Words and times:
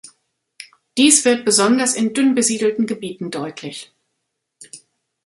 Dies 0.97 1.25
wird 1.25 1.45
besonders 1.45 1.93
in 1.93 2.15
dünnbesiedelten 2.15 2.87
Gebieten 2.87 3.29
deutlich. 3.29 3.93